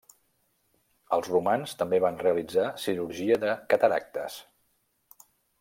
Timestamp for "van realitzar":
2.07-2.65